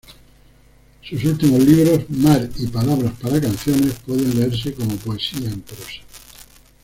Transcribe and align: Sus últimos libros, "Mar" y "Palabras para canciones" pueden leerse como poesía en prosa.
Sus 1.03 1.23
últimos 1.25 1.59
libros, 1.63 2.09
"Mar" 2.09 2.49
y 2.57 2.65
"Palabras 2.65 3.13
para 3.21 3.39
canciones" 3.39 3.93
pueden 4.03 4.35
leerse 4.35 4.73
como 4.73 4.95
poesía 4.95 5.47
en 5.47 5.61
prosa. 5.61 6.01